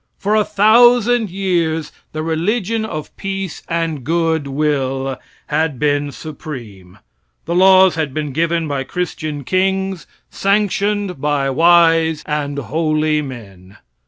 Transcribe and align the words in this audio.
For 0.17 0.33
a 0.33 0.43
thousand 0.43 1.29
years 1.29 1.91
the 2.11 2.23
religion 2.23 2.85
of 2.85 3.15
peace 3.17 3.61
and 3.69 4.03
good 4.03 4.47
will 4.47 5.19
had 5.45 5.77
been 5.77 6.11
supreme. 6.11 6.97
The 7.45 7.53
laws 7.53 7.93
had 7.93 8.11
been 8.11 8.31
given 8.31 8.67
by 8.67 8.83
christian 8.83 9.43
kings, 9.43 10.07
sanctioned 10.31 11.21
by 11.21 11.51
"wise 11.51 12.23
and 12.25 12.57
holy 12.57 13.21
men." 13.21 13.77